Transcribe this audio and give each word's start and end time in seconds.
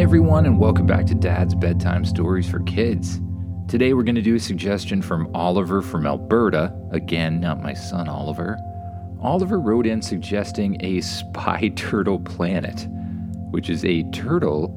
Everyone, 0.00 0.46
and 0.46 0.58
welcome 0.58 0.86
back 0.86 1.04
to 1.08 1.14
Dad's 1.14 1.54
Bedtime 1.54 2.06
Stories 2.06 2.48
for 2.48 2.60
Kids. 2.60 3.20
Today 3.68 3.92
we're 3.92 4.02
going 4.02 4.14
to 4.14 4.22
do 4.22 4.34
a 4.34 4.40
suggestion 4.40 5.02
from 5.02 5.28
Oliver 5.34 5.82
from 5.82 6.06
Alberta. 6.06 6.74
Again, 6.90 7.38
not 7.38 7.62
my 7.62 7.74
son 7.74 8.08
Oliver. 8.08 8.56
Oliver 9.20 9.60
wrote 9.60 9.86
in 9.86 10.00
suggesting 10.00 10.78
a 10.82 11.02
spy 11.02 11.68
turtle 11.76 12.18
planet, 12.18 12.86
which 13.50 13.68
is 13.68 13.84
a 13.84 14.04
turtle 14.04 14.74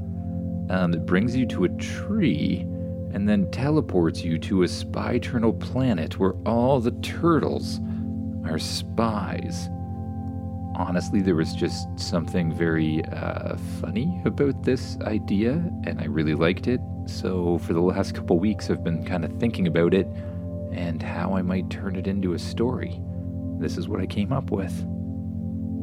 um, 0.70 0.92
that 0.92 1.06
brings 1.06 1.38
you 1.38 1.46
to 1.46 1.64
a 1.64 1.70
tree 1.70 2.68
and 3.14 3.28
then 3.28 3.50
teleports 3.50 4.26
you 4.26 4.38
to 4.40 4.64
a 4.64 4.68
spy 4.68 5.20
turtle 5.20 5.54
planet 5.54 6.20
where 6.20 6.34
all 6.46 6.82
the 6.82 6.92
turtles 7.02 7.80
are 8.44 8.60
spies 8.60 9.70
honestly, 10.76 11.22
there 11.22 11.36
was 11.36 11.54
just 11.54 11.88
something 12.00 12.54
very 12.54 13.04
uh, 13.06 13.56
funny 13.82 14.22
about 14.26 14.64
this 14.64 14.98
idea, 15.02 15.52
and 15.86 16.00
I 16.00 16.06
really 16.06 16.36
liked 16.36 16.68
it. 16.68 16.82
So, 17.06 17.58
for 17.60 17.74
the 17.74 17.82
last 17.82 18.16
couple 18.16 18.40
weeks, 18.40 18.70
I've 18.70 18.84
been 18.84 19.06
kind 19.06 19.26
of 19.26 19.34
thinking 19.40 19.68
about 19.68 19.94
it 19.94 20.08
and 20.72 21.02
how 21.02 21.36
I 21.36 21.42
might 21.42 21.70
turn 21.70 21.96
it 21.96 22.08
into 22.08 22.34
a 22.34 22.40
story. 22.40 23.00
This 23.60 23.78
is 23.78 23.88
what 23.88 24.02
I 24.02 24.06
came 24.06 24.34
up 24.34 24.52
with. 24.52 24.74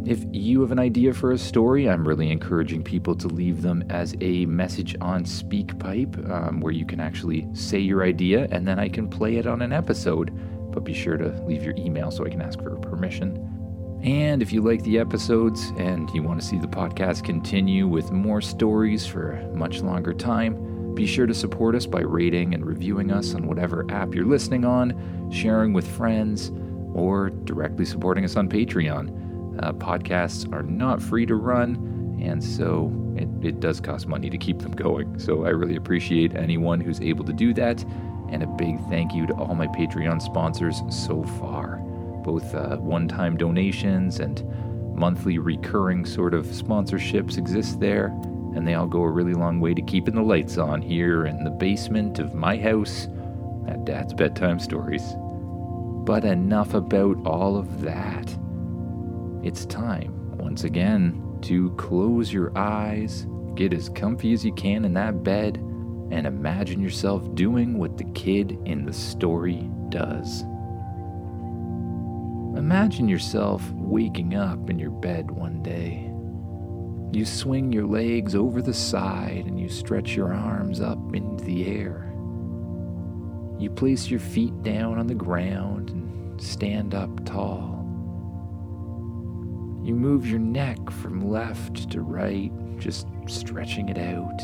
If 0.06 0.24
you 0.32 0.62
have 0.62 0.72
an 0.72 0.78
idea 0.78 1.12
for 1.12 1.32
a 1.32 1.38
story, 1.38 1.88
I'm 1.88 2.08
really 2.08 2.30
encouraging 2.30 2.82
people 2.82 3.14
to 3.16 3.28
leave 3.28 3.60
them 3.60 3.84
as 3.90 4.16
a 4.20 4.46
message 4.46 4.96
on 5.00 5.24
SpeakPipe, 5.24 6.30
um, 6.30 6.60
where 6.60 6.72
you 6.72 6.86
can 6.86 7.00
actually 7.00 7.46
say 7.52 7.78
your 7.78 8.02
idea 8.02 8.48
and 8.50 8.66
then 8.66 8.78
I 8.78 8.88
can 8.88 9.08
play 9.08 9.36
it 9.36 9.46
on 9.46 9.60
an 9.60 9.72
episode. 9.72 10.32
But 10.72 10.84
be 10.84 10.94
sure 10.94 11.18
to 11.18 11.28
leave 11.42 11.62
your 11.62 11.74
email 11.76 12.10
so 12.10 12.24
I 12.24 12.30
can 12.30 12.40
ask 12.40 12.60
for 12.62 12.76
permission. 12.76 13.59
And 14.02 14.40
if 14.40 14.50
you 14.50 14.62
like 14.62 14.82
the 14.82 14.98
episodes 14.98 15.72
and 15.76 16.08
you 16.10 16.22
want 16.22 16.40
to 16.40 16.46
see 16.46 16.56
the 16.56 16.66
podcast 16.66 17.22
continue 17.22 17.86
with 17.86 18.10
more 18.10 18.40
stories 18.40 19.06
for 19.06 19.32
a 19.32 19.46
much 19.48 19.82
longer 19.82 20.14
time, 20.14 20.94
be 20.94 21.06
sure 21.06 21.26
to 21.26 21.34
support 21.34 21.74
us 21.74 21.84
by 21.84 22.00
rating 22.00 22.54
and 22.54 22.64
reviewing 22.64 23.12
us 23.12 23.34
on 23.34 23.46
whatever 23.46 23.86
app 23.90 24.14
you're 24.14 24.24
listening 24.24 24.64
on, 24.64 25.30
sharing 25.30 25.74
with 25.74 25.86
friends, 25.86 26.50
or 26.94 27.28
directly 27.28 27.84
supporting 27.84 28.24
us 28.24 28.36
on 28.36 28.48
Patreon. 28.48 29.62
Uh, 29.62 29.72
podcasts 29.74 30.50
are 30.50 30.62
not 30.62 31.02
free 31.02 31.26
to 31.26 31.34
run, 31.34 32.18
and 32.22 32.42
so 32.42 32.90
it, 33.16 33.28
it 33.44 33.60
does 33.60 33.80
cost 33.80 34.06
money 34.06 34.30
to 34.30 34.38
keep 34.38 34.60
them 34.60 34.72
going. 34.72 35.18
So 35.18 35.44
I 35.44 35.50
really 35.50 35.76
appreciate 35.76 36.34
anyone 36.34 36.80
who's 36.80 37.02
able 37.02 37.24
to 37.26 37.34
do 37.34 37.52
that, 37.54 37.84
and 38.30 38.42
a 38.42 38.46
big 38.46 38.80
thank 38.88 39.12
you 39.12 39.26
to 39.26 39.34
all 39.34 39.54
my 39.54 39.66
Patreon 39.66 40.22
sponsors 40.22 40.80
so 40.88 41.22
far 41.38 41.84
both 42.22 42.54
uh, 42.54 42.76
one 42.76 43.08
time 43.08 43.36
donations 43.36 44.20
and 44.20 44.44
monthly 44.94 45.38
recurring 45.38 46.04
sort 46.04 46.34
of 46.34 46.46
sponsorships 46.46 47.38
exist 47.38 47.80
there, 47.80 48.06
and 48.54 48.66
they 48.66 48.74
all 48.74 48.86
go 48.86 49.02
a 49.02 49.10
really 49.10 49.34
long 49.34 49.60
way 49.60 49.74
to 49.74 49.82
keeping 49.82 50.14
the 50.14 50.22
lights 50.22 50.58
on 50.58 50.82
here 50.82 51.26
in 51.26 51.44
the 51.44 51.50
basement 51.50 52.18
of 52.18 52.34
my 52.34 52.56
house 52.56 53.08
at 53.68 53.84
Dad's 53.84 54.12
Bedtime 54.12 54.58
Stories. 54.58 55.14
But 56.04 56.24
enough 56.24 56.74
about 56.74 57.16
all 57.24 57.56
of 57.56 57.82
that. 57.82 58.36
It's 59.42 59.64
time, 59.66 60.36
once 60.36 60.64
again, 60.64 61.38
to 61.42 61.70
close 61.76 62.32
your 62.32 62.56
eyes, 62.58 63.26
get 63.54 63.72
as 63.72 63.88
comfy 63.88 64.32
as 64.32 64.44
you 64.44 64.52
can 64.52 64.84
in 64.84 64.92
that 64.94 65.22
bed, 65.22 65.56
and 66.10 66.26
imagine 66.26 66.80
yourself 66.80 67.34
doing 67.34 67.78
what 67.78 67.96
the 67.96 68.04
kid 68.12 68.58
in 68.64 68.84
the 68.84 68.92
story 68.92 69.70
does. 69.88 70.44
Imagine 72.56 73.08
yourself 73.08 73.70
waking 73.72 74.34
up 74.34 74.70
in 74.70 74.78
your 74.78 74.90
bed 74.90 75.30
one 75.30 75.62
day. 75.62 76.10
You 77.12 77.24
swing 77.24 77.72
your 77.72 77.86
legs 77.86 78.34
over 78.34 78.60
the 78.60 78.74
side 78.74 79.44
and 79.46 79.58
you 79.58 79.68
stretch 79.68 80.16
your 80.16 80.34
arms 80.34 80.80
up 80.80 80.98
into 81.14 81.44
the 81.44 81.66
air. 81.66 82.12
You 83.58 83.70
place 83.70 84.10
your 84.10 84.20
feet 84.20 84.62
down 84.62 84.98
on 84.98 85.06
the 85.06 85.14
ground 85.14 85.90
and 85.90 86.40
stand 86.40 86.94
up 86.94 87.24
tall. 87.24 87.78
You 89.84 89.94
move 89.94 90.26
your 90.26 90.38
neck 90.40 90.90
from 90.90 91.30
left 91.30 91.90
to 91.90 92.00
right, 92.00 92.52
just 92.78 93.06
stretching 93.26 93.88
it 93.88 93.98
out. 93.98 94.40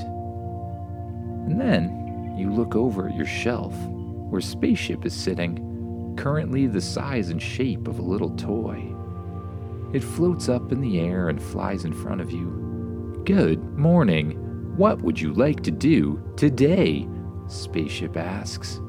And 1.46 1.60
then 1.60 2.34
you 2.38 2.52
look 2.52 2.76
over 2.76 3.08
at 3.08 3.16
your 3.16 3.26
shelf 3.26 3.74
where 4.28 4.40
Spaceship 4.40 5.04
is 5.04 5.14
sitting 5.14 5.65
currently 6.16 6.66
the 6.66 6.80
size 6.80 7.30
and 7.30 7.40
shape 7.40 7.88
of 7.88 7.98
a 7.98 8.02
little 8.02 8.30
toy. 8.30 8.92
It 9.92 10.02
floats 10.02 10.48
up 10.48 10.72
in 10.72 10.80
the 10.80 11.00
air 11.00 11.28
and 11.28 11.42
flies 11.42 11.84
in 11.84 11.92
front 11.92 12.20
of 12.20 12.30
you. 12.30 13.22
Good 13.24 13.62
morning. 13.76 14.32
What 14.76 15.00
would 15.02 15.20
you 15.20 15.32
like 15.32 15.62
to 15.62 15.70
do 15.70 16.22
today? 16.36 17.08
Spaceship 17.48 18.16
asks. 18.16 18.80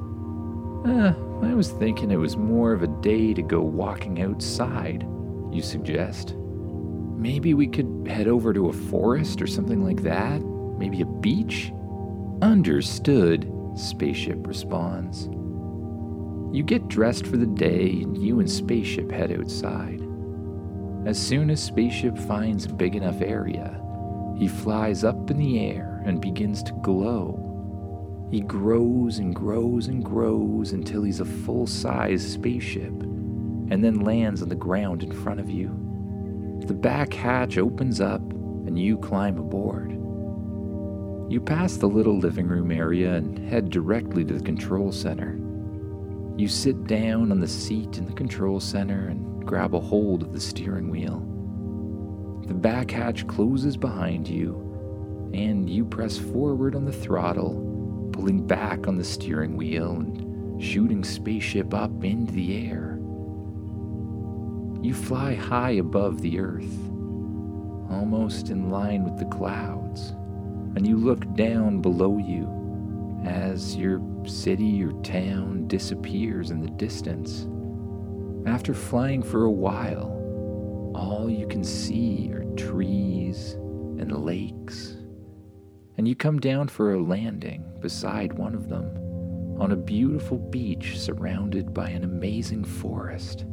Uh, 0.86 1.14
I 1.44 1.54
was 1.54 1.72
thinking 1.72 2.12
it 2.12 2.18
was 2.18 2.36
more 2.38 2.74
of 2.74 2.84
a 2.84 3.02
day 3.02 3.34
to 3.34 3.42
go 3.42 3.62
walking 3.62 4.22
outside, 4.22 5.08
you 5.52 5.62
suggest. 5.62 6.36
Maybe 6.36 7.54
we 7.54 7.68
could 7.68 8.08
head 8.08 8.28
over 8.28 8.54
to 8.54 8.70
a 8.70 8.74
forest 8.74 9.42
or 9.42 9.48
something 9.48 9.84
like 9.84 10.04
that? 10.04 10.42
Maybe 10.42 11.02
a 11.02 11.06
beach? 11.06 11.72
Understood, 12.42 13.52
Spaceship 13.76 14.46
responds. 14.46 15.30
You 16.52 16.64
get 16.64 16.88
dressed 16.88 17.28
for 17.28 17.38
the 17.38 17.46
day, 17.46 18.02
and 18.02 18.18
you 18.18 18.40
and 18.40 18.50
Spaceship 18.50 19.12
head 19.12 19.32
outside. 19.32 20.02
As 21.06 21.20
soon 21.20 21.50
as 21.50 21.62
Spaceship 21.62 22.18
finds 22.18 22.66
a 22.66 22.74
big 22.74 22.96
enough 22.96 23.22
area, 23.22 23.82
he 24.38 24.48
flies 24.48 25.04
up 25.04 25.30
in 25.30 25.38
the 25.38 25.60
air 25.60 26.02
and 26.06 26.22
begins 26.22 26.64
to 26.64 26.74
glow. 26.84 28.28
He 28.32 28.42
grows 28.42 29.20
and 29.20 29.34
grows 29.34 29.88
and 29.88 30.04
grows 30.04 30.74
until 30.74 31.04
he's 31.04 31.22
a 31.22 31.26
full 31.26 31.66
size 31.66 32.34
spaceship, 32.34 32.92
and 32.92 33.84
then 33.84 34.02
lands 34.02 34.42
on 34.42 34.50
the 34.50 34.56
ground 34.56 35.04
in 35.04 35.12
front 35.12 35.40
of 35.40 35.50
you. 35.50 35.70
The 36.66 36.74
back 36.74 37.14
hatch 37.14 37.58
opens 37.58 38.02
up, 38.02 38.22
and 38.22 38.78
you 38.78 38.98
climb 38.98 39.38
aboard. 39.38 39.92
You 41.32 41.42
pass 41.42 41.78
the 41.78 41.88
little 41.88 42.18
living 42.18 42.48
room 42.48 42.72
area 42.72 43.16
and 43.16 43.38
head 43.50 43.70
directly 43.70 44.26
to 44.26 44.34
the 44.34 44.44
control 44.44 44.92
center. 44.92 45.40
You 46.38 46.48
sit 46.48 46.86
down 46.86 47.32
on 47.32 47.40
the 47.40 47.48
seat 47.48 47.98
in 47.98 48.06
the 48.06 48.14
control 48.14 48.60
center 48.60 49.08
and 49.08 49.44
grab 49.44 49.74
a 49.74 49.80
hold 49.80 50.22
of 50.22 50.34
the 50.34 50.40
steering 50.40 50.92
wheel. 50.92 51.20
The 52.46 52.54
back 52.54 52.92
hatch 52.92 53.26
closes 53.26 53.76
behind 53.76 54.28
you, 54.28 55.32
and 55.34 55.68
you 55.68 55.84
press 55.84 56.16
forward 56.16 56.76
on 56.76 56.86
the 56.86 56.94
throttle, 56.94 58.10
pulling 58.14 58.46
back 58.46 58.88
on 58.88 58.98
the 58.98 59.04
steering 59.04 59.58
wheel 59.58 59.94
and 59.94 60.64
shooting 60.64 61.04
spaceship 61.04 61.74
up 61.74 62.04
into 62.04 62.34
the 62.34 62.70
air. 62.70 63.00
You 64.84 64.94
fly 64.94 65.34
high 65.34 65.72
above 65.72 66.22
the 66.22 66.40
earth, 66.40 66.78
almost 67.90 68.50
in 68.50 68.70
line 68.70 69.04
with 69.04 69.18
the 69.18 69.26
clouds, 69.26 70.12
and 70.76 70.86
you 70.86 70.98
look 70.98 71.34
down 71.34 71.82
below 71.82 72.20
you 72.20 72.48
as 73.26 73.76
your 73.76 74.00
city 74.26 74.84
or 74.84 74.92
town 75.02 75.68
disappears 75.68 76.52
in 76.52 76.62
the 76.62 76.70
distance. 76.72 77.48
After 78.48 78.74
flying 78.74 79.22
for 79.22 79.44
a 79.44 79.52
while, 79.52 80.14
all 80.96 81.30
you 81.30 81.48
can 81.48 81.64
see 81.64 82.32
are 82.34 82.44
trees 82.56 83.54
and 84.00 84.26
lakes. 84.26 84.98
And 85.98 86.08
you 86.08 86.16
come 86.16 86.40
down 86.40 86.68
for 86.68 86.94
a 86.94 87.02
landing 87.02 87.64
beside 87.82 88.34
one 88.34 88.56
of 88.56 88.70
them 88.70 88.86
on 89.60 89.72
a 89.72 89.76
beautiful 89.76 90.38
beach 90.38 91.00
surrounded 91.00 91.74
by 91.74 91.90
an 91.90 92.04
amazing 92.04 92.64
forest. 92.64 93.46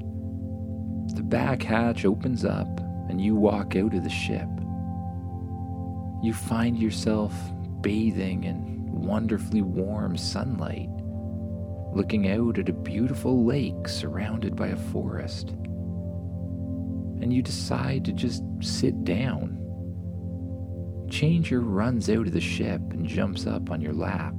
The 1.14 1.22
back 1.22 1.62
hatch 1.62 2.04
opens 2.04 2.44
up 2.44 2.80
and 3.08 3.20
you 3.20 3.34
walk 3.34 3.76
out 3.76 3.94
of 3.94 4.04
the 4.04 4.10
ship. 4.10 4.48
You 6.22 6.32
find 6.32 6.78
yourself 6.78 7.32
bathing 7.80 8.44
in 8.44 8.73
wonderfully 9.04 9.62
warm 9.62 10.16
sunlight, 10.16 10.88
looking 11.94 12.30
out 12.30 12.58
at 12.58 12.68
a 12.68 12.72
beautiful 12.72 13.44
lake 13.44 13.86
surrounded 13.86 14.56
by 14.56 14.68
a 14.68 14.76
forest. 14.76 15.50
And 17.20 17.32
you 17.32 17.42
decide 17.42 18.04
to 18.06 18.12
just 18.12 18.42
sit 18.60 19.04
down. 19.04 19.60
Changer 21.10 21.60
runs 21.60 22.10
out 22.10 22.26
of 22.26 22.32
the 22.32 22.40
ship 22.40 22.80
and 22.90 23.06
jumps 23.06 23.46
up 23.46 23.70
on 23.70 23.80
your 23.80 23.92
lap, 23.92 24.34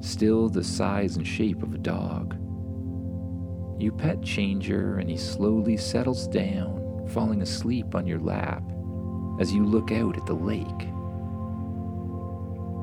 still 0.00 0.48
the 0.48 0.62
size 0.62 1.16
and 1.16 1.26
shape 1.26 1.62
of 1.62 1.74
a 1.74 1.78
dog. 1.78 2.36
You 3.80 3.90
pet 3.90 4.22
Changer 4.22 4.98
and 4.98 5.10
he 5.10 5.16
slowly 5.16 5.76
settles 5.76 6.28
down, 6.28 7.08
falling 7.12 7.42
asleep 7.42 7.94
on 7.94 8.06
your 8.06 8.20
lap 8.20 8.62
as 9.40 9.52
you 9.52 9.64
look 9.64 9.90
out 9.90 10.16
at 10.16 10.26
the 10.26 10.34
lake. 10.34 10.91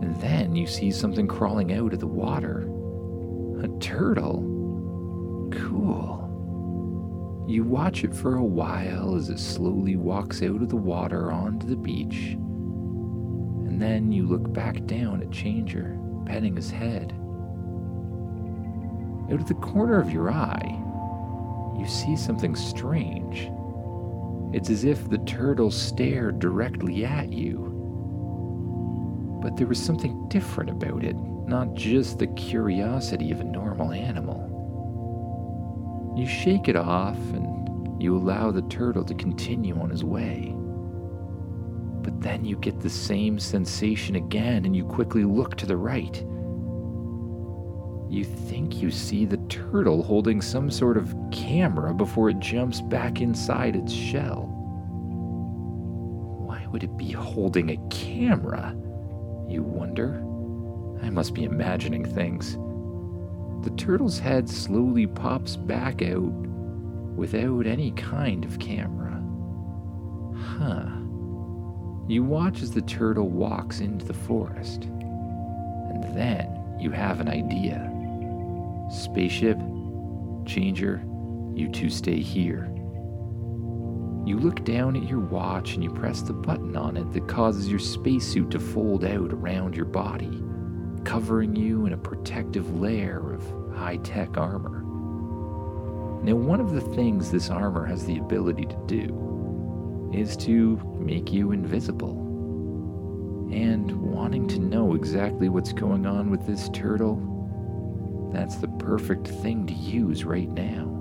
And 0.01 0.15
then 0.21 0.55
you 0.55 0.65
see 0.67 0.91
something 0.91 1.27
crawling 1.27 1.73
out 1.73 1.93
of 1.93 1.99
the 1.99 2.07
water. 2.07 2.69
A 3.63 3.67
turtle. 3.79 4.41
Cool. 5.51 7.45
You 7.47 7.63
watch 7.63 8.03
it 8.03 8.13
for 8.13 8.35
a 8.35 8.43
while 8.43 9.15
as 9.15 9.29
it 9.29 9.39
slowly 9.39 9.95
walks 9.95 10.43
out 10.43 10.61
of 10.61 10.69
the 10.69 10.75
water 10.75 11.31
onto 11.31 11.67
the 11.67 11.75
beach. 11.75 12.33
And 13.69 13.81
then 13.81 14.11
you 14.11 14.27
look 14.27 14.53
back 14.53 14.85
down 14.85 15.21
at 15.21 15.31
Changer, 15.31 15.97
petting 16.25 16.55
his 16.55 16.69
head. 16.69 17.13
Out 19.31 19.41
of 19.41 19.47
the 19.47 19.55
corner 19.55 19.99
of 19.99 20.11
your 20.11 20.31
eye, 20.31 20.79
you 21.77 21.87
see 21.87 22.15
something 22.15 22.55
strange. 22.55 23.49
It's 24.53 24.69
as 24.69 24.83
if 24.83 25.09
the 25.09 25.19
turtle 25.19 25.71
stared 25.71 26.39
directly 26.39 27.05
at 27.05 27.31
you. 27.31 27.68
But 29.41 29.55
there 29.55 29.67
was 29.67 29.81
something 29.81 30.27
different 30.27 30.69
about 30.69 31.03
it, 31.03 31.15
not 31.15 31.73
just 31.73 32.19
the 32.19 32.27
curiosity 32.27 33.31
of 33.31 33.39
a 33.39 33.45
normal 33.45 33.91
animal. 33.91 34.45
You 36.17 36.27
shake 36.27 36.67
it 36.67 36.75
off 36.75 37.17
and 37.33 38.01
you 38.01 38.15
allow 38.15 38.51
the 38.51 38.61
turtle 38.63 39.03
to 39.05 39.13
continue 39.13 39.79
on 39.79 39.89
his 39.89 40.03
way. 40.03 40.53
But 42.01 42.21
then 42.21 42.45
you 42.45 42.57
get 42.57 42.79
the 42.79 42.89
same 42.89 43.39
sensation 43.39 44.15
again 44.15 44.65
and 44.65 44.75
you 44.75 44.83
quickly 44.83 45.23
look 45.23 45.55
to 45.57 45.65
the 45.65 45.77
right. 45.77 46.23
You 48.09 48.23
think 48.23 48.81
you 48.81 48.89
see 48.89 49.25
the 49.25 49.37
turtle 49.49 50.01
holding 50.01 50.41
some 50.41 50.71
sort 50.71 50.97
of 50.97 51.15
camera 51.31 51.93
before 51.93 52.29
it 52.29 52.39
jumps 52.39 52.81
back 52.81 53.21
inside 53.21 53.75
its 53.75 53.93
shell. 53.93 54.47
Why 56.45 56.65
would 56.71 56.83
it 56.83 56.97
be 56.97 57.11
holding 57.11 57.69
a 57.69 57.77
camera? 57.89 58.75
You 59.49 59.63
wonder. 59.63 60.23
I 61.01 61.09
must 61.09 61.33
be 61.33 61.43
imagining 61.43 62.05
things. 62.05 62.57
The 63.63 63.75
turtle's 63.75 64.19
head 64.19 64.49
slowly 64.49 65.07
pops 65.07 65.55
back 65.55 66.01
out 66.01 66.31
without 67.15 67.65
any 67.65 67.91
kind 67.91 68.45
of 68.45 68.59
camera. 68.59 69.21
Huh. 70.37 70.85
You 72.07 72.23
watch 72.23 72.61
as 72.61 72.71
the 72.71 72.81
turtle 72.81 73.29
walks 73.29 73.81
into 73.81 74.05
the 74.05 74.13
forest, 74.13 74.83
and 74.83 76.03
then 76.15 76.77
you 76.79 76.91
have 76.91 77.19
an 77.19 77.27
idea. 77.27 77.91
Spaceship, 78.91 79.57
Changer, 80.45 81.03
you 81.53 81.69
two 81.69 81.89
stay 81.89 82.21
here. 82.21 82.68
You 84.29 84.37
look 84.37 84.63
down 84.63 84.95
at 84.95 85.09
your 85.09 85.21
watch 85.21 85.73
and 85.73 85.83
you 85.83 85.89
press 85.89 86.21
the 86.21 86.33
button 86.33 86.77
on 86.77 86.97
it 86.97 87.11
that 87.13 87.27
causes 87.27 87.67
your 87.67 87.79
spacesuit 87.79 88.51
to 88.51 88.59
fold 88.59 89.03
out 89.03 89.33
around 89.33 89.75
your 89.75 89.87
body, 89.87 90.43
covering 91.03 91.55
you 91.55 91.87
in 91.87 91.93
a 91.93 91.97
protective 91.97 92.79
layer 92.79 93.33
of 93.33 93.43
high 93.75 93.97
tech 93.97 94.37
armor. 94.37 94.83
Now, 96.23 96.35
one 96.35 96.59
of 96.59 96.73
the 96.73 96.81
things 96.95 97.31
this 97.31 97.49
armor 97.49 97.87
has 97.87 98.05
the 98.05 98.19
ability 98.19 98.65
to 98.65 98.77
do 98.85 100.11
is 100.13 100.37
to 100.37 100.79
make 100.99 101.33
you 101.33 101.51
invisible. 101.51 102.11
And 103.51 103.91
wanting 103.91 104.47
to 104.49 104.59
know 104.59 104.93
exactly 104.93 105.49
what's 105.49 105.73
going 105.73 106.05
on 106.05 106.29
with 106.29 106.45
this 106.45 106.69
turtle, 106.69 108.29
that's 108.31 108.57
the 108.57 108.67
perfect 108.67 109.27
thing 109.27 109.65
to 109.65 109.73
use 109.73 110.23
right 110.23 110.51
now. 110.51 110.98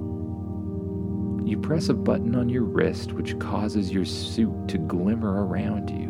You 1.44 1.58
press 1.58 1.88
a 1.88 1.94
button 1.94 2.34
on 2.34 2.48
your 2.48 2.64
wrist 2.64 3.12
which 3.12 3.38
causes 3.38 3.90
your 3.90 4.04
suit 4.04 4.68
to 4.68 4.78
glimmer 4.78 5.46
around 5.46 5.90
you 5.90 6.08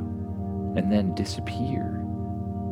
and 0.76 0.90
then 0.92 1.14
disappear 1.14 2.04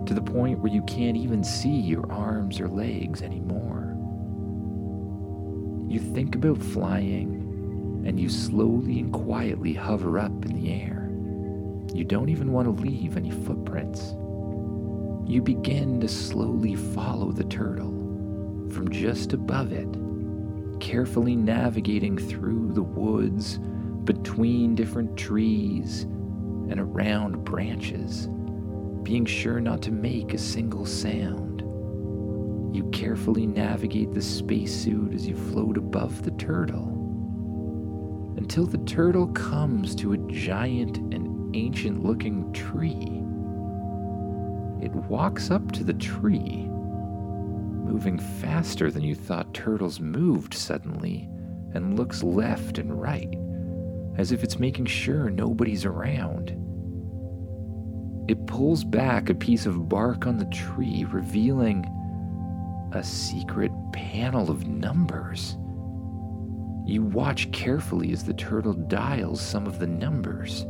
to 0.06 0.14
the 0.14 0.23
point 0.23 0.61
where 0.61 0.73
you 0.73 0.82
can't 0.82 1.17
even 1.17 1.43
see 1.43 1.76
your 1.76 2.11
arms 2.11 2.61
or 2.61 2.69
legs 2.69 3.23
anymore. 3.23 3.97
You 5.88 6.00
think 6.00 6.35
about 6.35 6.58
flying 6.58 8.05
and 8.06 8.20
you 8.20 8.29
slowly 8.29 9.00
and 9.00 9.12
quietly 9.12 9.73
hover 9.73 10.19
up 10.19 10.44
in 10.44 10.55
the 10.55 10.73
air. 10.73 11.11
You 11.93 12.05
don't 12.05 12.29
even 12.29 12.53
want 12.53 12.67
to 12.67 12.82
leave 12.82 13.17
any 13.17 13.31
footprints. 13.31 14.12
You 15.29 15.43
begin 15.43 16.00
to 16.00 16.08
slowly 16.08 16.76
follow 16.76 17.32
the 17.32 17.44
turtle 17.44 17.91
from 18.70 18.91
just 18.91 19.32
above 19.32 19.73
it, 19.73 19.88
carefully 20.81 21.37
navigating 21.37 22.19
through 22.19 22.73
the 22.73 22.82
woods, 22.82 23.58
between 24.05 24.75
different 24.75 25.17
trees, 25.17 26.02
and 26.02 26.78
around 26.81 27.44
branches, 27.44 28.28
being 29.02 29.25
sure 29.25 29.61
not 29.61 29.82
to 29.82 29.93
make 29.93 30.34
a 30.34 30.38
single 30.38 30.87
sound. 30.87 31.61
You 32.75 32.88
carefully 32.93 33.46
navigate 33.46 34.12
the 34.12 34.23
spacesuit 34.23 35.14
as 35.14 35.26
you 35.26 35.34
float 35.34 35.76
above 35.76 36.23
the 36.23 36.32
turtle 36.32 36.93
until 38.37 38.67
the 38.67 38.79
turtle 38.79 39.29
comes 39.29 39.94
to 39.96 40.12
a 40.12 40.19
giant 40.19 40.99
and 41.12 41.56
ancient 41.56 42.05
looking 42.05 42.52
tree. 42.52 43.22
It 44.84 44.94
walks 45.08 45.50
up 45.50 45.72
to 45.72 45.84
the 45.84 45.94
tree, 45.94 46.69
moving 47.86 48.18
faster 48.18 48.90
than 48.90 49.02
you 49.02 49.14
thought 49.14 49.54
turtles 49.54 50.00
moved 50.00 50.52
suddenly, 50.52 51.28
and 51.74 51.96
looks 51.96 52.22
left 52.22 52.78
and 52.78 53.00
right, 53.00 53.32
as 54.16 54.32
if 54.32 54.42
it's 54.42 54.58
making 54.58 54.86
sure 54.86 55.30
nobody's 55.30 55.84
around. 55.84 56.50
It 58.28 58.46
pulls 58.46 58.82
back 58.82 59.30
a 59.30 59.34
piece 59.34 59.66
of 59.66 59.88
bark 59.88 60.26
on 60.26 60.36
the 60.36 60.46
tree, 60.46 61.06
revealing 61.08 61.86
a 62.92 63.02
secret 63.04 63.70
panel 63.92 64.50
of 64.50 64.66
numbers. 64.66 65.56
You 66.86 67.02
watch 67.02 67.50
carefully 67.52 68.12
as 68.12 68.24
the 68.24 68.34
turtle 68.34 68.72
dials 68.72 69.40
some 69.40 69.66
of 69.66 69.78
the 69.78 69.86
numbers 69.86 70.66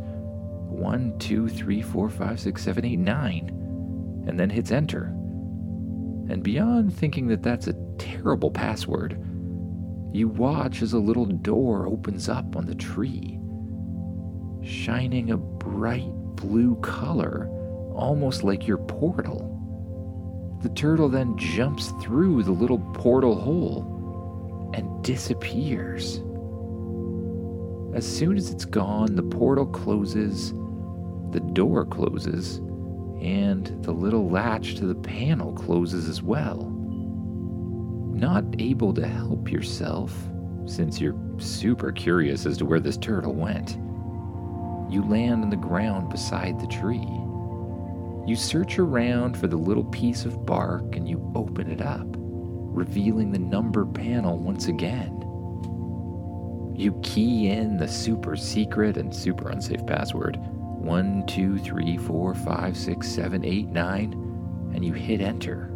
one, 0.69 1.19
two, 1.19 1.49
three, 1.49 1.81
four, 1.81 2.11
five, 2.11 2.39
six, 2.39 2.63
seven, 2.63 2.85
eight, 2.85 2.99
nine, 2.99 3.49
and 4.29 4.39
then 4.39 4.51
hits 4.51 4.71
enter. 4.71 5.16
And 6.29 6.43
beyond 6.43 6.95
thinking 6.95 7.29
that 7.29 7.43
that's 7.43 7.69
a 7.69 7.77
terrible 7.99 8.51
password, 8.51 9.19
you 10.13 10.29
watch 10.29 10.83
as 10.83 10.93
a 10.93 10.99
little 10.99 11.27
door 11.27 11.87
opens 11.87 12.29
up 12.29 12.57
on 12.57 12.67
the 12.67 12.75
tree, 12.75 13.39
shining 14.63 15.31
a 15.31 15.37
bright 15.37 16.11
blue 16.37 16.77
color, 16.77 17.49
almost 17.95 18.43
like 18.43 18.67
your 18.67 18.79
portal. 18.79 19.53
The 20.63 20.71
turtle 20.71 21.09
then 21.09 21.37
jumps 21.37 21.93
through 22.03 22.43
the 22.43 22.53
little 22.53 22.79
portal 22.95 23.39
hole 23.39 24.73
and 24.75 25.05
disappears. 25.05 26.23
As 27.95 28.07
soon 28.07 28.37
as 28.37 28.51
it's 28.51 28.65
gone, 28.65 29.15
the 29.15 29.23
portal 29.23 29.67
closes, 29.67 30.53
the 31.31 31.41
door 31.53 31.85
closes, 31.85 32.61
and 33.21 33.83
the 33.83 33.93
little 33.93 34.29
latch 34.29 34.75
to 34.77 34.87
the 34.87 34.95
panel 34.95 35.53
closes 35.53 36.09
as 36.09 36.23
well. 36.23 36.71
Not 38.15 38.45
able 38.59 38.93
to 38.95 39.07
help 39.07 39.51
yourself, 39.51 40.13
since 40.67 41.01
you're 41.01 41.19
super 41.39 41.93
curious 41.93 42.47
as 42.47 42.57
to 42.59 42.65
where 42.65 42.81
this 42.81 42.97
turtle 42.97 43.35
went, 43.35 43.79
you 44.93 45.03
land 45.03 45.43
on 45.43 45.51
the 45.51 45.57
ground 45.57 46.11
beside 46.11 46.61
the 46.61 46.67
tree. 46.67 47.09
You 48.27 48.37
search 48.37 48.79
around 48.79 49.37
for 49.37 49.47
the 49.47 49.57
little 49.57 49.85
piece 49.85 50.25
of 50.25 50.47
bark 50.47 50.97
and 50.97 51.09
you 51.09 51.31
open 51.35 51.71
it 51.71 51.81
up, 51.81 52.07
revealing 52.09 53.33
the 53.33 53.39
number 53.39 53.85
panel 53.87 54.39
once 54.39 54.67
again. 54.67 55.13
You 56.77 56.99
key 57.03 57.49
in 57.49 57.77
the 57.79 57.89
super 57.89 58.37
secret 58.37 58.97
and 58.97 59.15
super 59.15 59.49
unsafe 59.49 59.87
password 59.87 60.39
1, 60.87 61.27
2, 61.27 61.59
3, 61.59 61.97
4, 61.99 62.35
5, 62.35 62.77
6, 62.77 63.09
7, 63.09 63.45
8, 63.45 63.69
9, 63.69 64.13
and 64.73 64.85
you 64.85 64.93
hit 64.93 65.21
enter. 65.21 65.69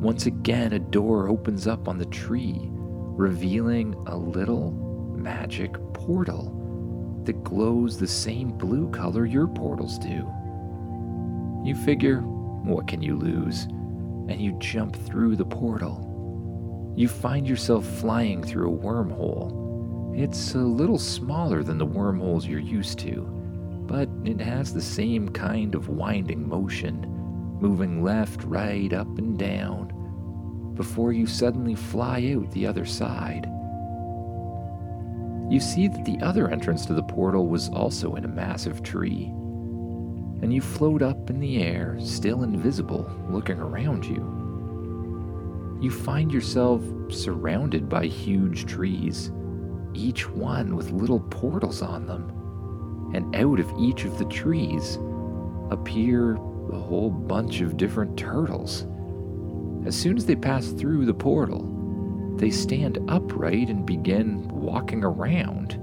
Once 0.00 0.24
again, 0.24 0.72
a 0.72 0.78
door 0.78 1.28
opens 1.28 1.66
up 1.66 1.88
on 1.88 1.98
the 1.98 2.06
tree, 2.06 2.58
revealing 2.70 3.94
a 4.06 4.16
little 4.16 4.72
magic 5.14 5.76
portal 5.92 7.22
that 7.24 7.44
glows 7.44 7.98
the 7.98 8.06
same 8.06 8.48
blue 8.48 8.90
color 8.90 9.26
your 9.26 9.46
portals 9.46 9.98
do. 9.98 10.26
You 11.62 11.74
figure, 11.84 12.20
what 12.20 12.88
can 12.88 13.02
you 13.02 13.16
lose? 13.16 13.64
And 13.64 14.40
you 14.40 14.56
jump 14.58 14.96
through 14.96 15.36
the 15.36 15.44
portal. 15.44 16.92
You 16.96 17.08
find 17.08 17.46
yourself 17.46 17.84
flying 17.84 18.42
through 18.42 18.74
a 18.74 18.78
wormhole. 18.78 20.18
It's 20.18 20.54
a 20.54 20.58
little 20.58 20.98
smaller 20.98 21.62
than 21.62 21.76
the 21.76 21.84
wormholes 21.84 22.46
you're 22.46 22.60
used 22.60 22.98
to, 23.00 23.43
it 24.26 24.40
has 24.40 24.72
the 24.72 24.82
same 24.82 25.28
kind 25.28 25.74
of 25.74 25.88
winding 25.88 26.48
motion, 26.48 27.02
moving 27.60 28.02
left, 28.02 28.44
right, 28.44 28.92
up, 28.92 29.18
and 29.18 29.38
down, 29.38 30.72
before 30.74 31.12
you 31.12 31.26
suddenly 31.26 31.74
fly 31.74 32.34
out 32.36 32.50
the 32.50 32.66
other 32.66 32.84
side. 32.84 33.46
You 35.50 35.60
see 35.60 35.88
that 35.88 36.04
the 36.04 36.18
other 36.20 36.48
entrance 36.48 36.86
to 36.86 36.94
the 36.94 37.02
portal 37.02 37.46
was 37.48 37.68
also 37.68 38.14
in 38.14 38.24
a 38.24 38.28
massive 38.28 38.82
tree, 38.82 39.26
and 40.42 40.52
you 40.52 40.60
float 40.60 41.02
up 41.02 41.30
in 41.30 41.38
the 41.38 41.62
air, 41.62 41.96
still 42.00 42.42
invisible, 42.42 43.10
looking 43.28 43.58
around 43.58 44.04
you. 44.04 44.42
You 45.80 45.90
find 45.90 46.32
yourself 46.32 46.82
surrounded 47.10 47.88
by 47.88 48.06
huge 48.06 48.66
trees, 48.66 49.30
each 49.92 50.28
one 50.28 50.76
with 50.76 50.90
little 50.90 51.20
portals 51.20 51.82
on 51.82 52.06
them, 52.06 52.32
and 53.14 53.34
out 53.36 53.60
of 53.60 53.72
each 53.78 54.04
of 54.04 54.18
the 54.18 54.24
trees 54.26 54.98
appear 55.70 56.34
a 56.34 56.78
whole 56.78 57.10
bunch 57.10 57.60
of 57.60 57.76
different 57.76 58.18
turtles. 58.18 58.86
As 59.86 59.96
soon 59.96 60.16
as 60.16 60.26
they 60.26 60.36
pass 60.36 60.68
through 60.68 61.06
the 61.06 61.14
portal, 61.14 61.70
they 62.36 62.50
stand 62.50 62.98
upright 63.08 63.68
and 63.68 63.86
begin 63.86 64.48
walking 64.48 65.04
around 65.04 65.74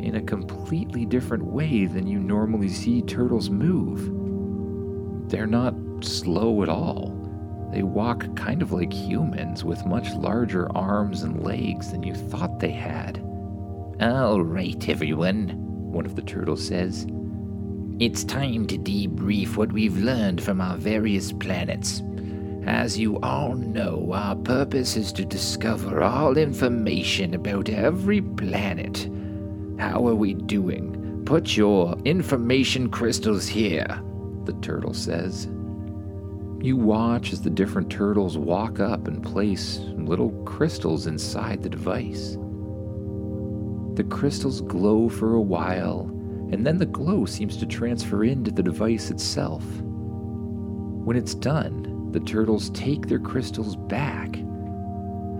in 0.00 0.16
a 0.16 0.22
completely 0.22 1.04
different 1.04 1.44
way 1.44 1.86
than 1.86 2.06
you 2.06 2.18
normally 2.18 2.68
see 2.68 3.02
turtles 3.02 3.48
move. 3.48 4.10
They're 5.30 5.46
not 5.46 5.74
slow 6.00 6.62
at 6.62 6.68
all. 6.68 7.16
They 7.72 7.82
walk 7.82 8.34
kind 8.34 8.62
of 8.62 8.72
like 8.72 8.92
humans 8.92 9.62
with 9.64 9.86
much 9.86 10.12
larger 10.14 10.70
arms 10.76 11.22
and 11.22 11.44
legs 11.44 11.92
than 11.92 12.02
you 12.02 12.14
thought 12.14 12.58
they 12.58 12.72
had. 12.72 13.18
All 14.00 14.42
right, 14.42 14.88
everyone, 14.88 15.69
one 15.90 16.06
of 16.06 16.16
the 16.16 16.22
turtles 16.22 16.66
says. 16.66 17.06
It's 17.98 18.24
time 18.24 18.66
to 18.68 18.78
debrief 18.78 19.56
what 19.56 19.72
we've 19.72 19.98
learned 19.98 20.42
from 20.42 20.60
our 20.60 20.76
various 20.76 21.32
planets. 21.32 22.02
As 22.66 22.98
you 22.98 23.18
all 23.20 23.54
know, 23.54 24.10
our 24.14 24.36
purpose 24.36 24.96
is 24.96 25.12
to 25.14 25.24
discover 25.24 26.02
all 26.02 26.36
information 26.36 27.34
about 27.34 27.68
every 27.68 28.22
planet. 28.22 29.08
How 29.78 30.06
are 30.06 30.14
we 30.14 30.34
doing? 30.34 31.22
Put 31.26 31.56
your 31.56 31.96
information 32.04 32.90
crystals 32.90 33.46
here, 33.46 34.02
the 34.44 34.52
turtle 34.60 34.94
says. 34.94 35.46
You 36.62 36.76
watch 36.76 37.32
as 37.32 37.40
the 37.40 37.50
different 37.50 37.90
turtles 37.90 38.36
walk 38.36 38.80
up 38.80 39.08
and 39.08 39.22
place 39.22 39.78
little 39.96 40.30
crystals 40.44 41.06
inside 41.06 41.62
the 41.62 41.70
device. 41.70 42.36
The 44.00 44.06
crystals 44.06 44.62
glow 44.62 45.10
for 45.10 45.34
a 45.34 45.42
while, 45.42 46.08
and 46.50 46.66
then 46.66 46.78
the 46.78 46.86
glow 46.86 47.26
seems 47.26 47.58
to 47.58 47.66
transfer 47.66 48.24
into 48.24 48.50
the 48.50 48.62
device 48.62 49.10
itself. 49.10 49.62
When 49.82 51.18
it's 51.18 51.34
done, 51.34 52.10
the 52.10 52.20
turtles 52.20 52.70
take 52.70 53.08
their 53.08 53.18
crystals 53.18 53.76
back. 53.76 54.38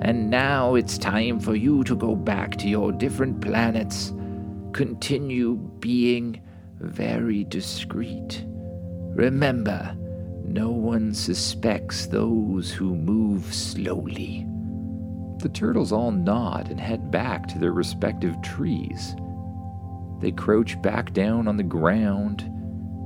And 0.02 0.28
now 0.28 0.74
it's 0.74 0.98
time 0.98 1.40
for 1.40 1.54
you 1.54 1.84
to 1.84 1.96
go 1.96 2.14
back 2.14 2.58
to 2.58 2.68
your 2.68 2.92
different 2.92 3.40
planets. 3.40 4.12
Continue 4.74 5.54
being 5.78 6.42
very 6.80 7.44
discreet. 7.44 8.44
Remember, 8.46 9.96
no 10.44 10.68
one 10.68 11.14
suspects 11.14 12.08
those 12.08 12.70
who 12.70 12.94
move 12.94 13.54
slowly. 13.54 14.46
The 15.40 15.48
turtles 15.48 15.92
all 15.92 16.10
nod 16.10 16.70
and 16.70 16.78
head 16.78 17.10
back 17.10 17.46
to 17.48 17.58
their 17.58 17.72
respective 17.72 18.40
trees. 18.42 19.16
They 20.20 20.32
crouch 20.32 20.80
back 20.82 21.12
down 21.12 21.48
on 21.48 21.56
the 21.56 21.62
ground, 21.62 22.44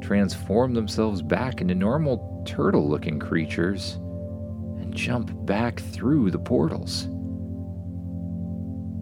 transform 0.03 0.75
themselves 0.75 1.23
back 1.23 1.61
into 1.61 1.75
normal 1.75 2.43
turtle 2.47 2.89
looking 2.89 3.19
creatures, 3.19 3.95
and 4.81 4.95
jump 4.95 5.31
back 5.47 5.81
through 5.81 6.31
the 6.31 6.39
portals. 6.39 7.07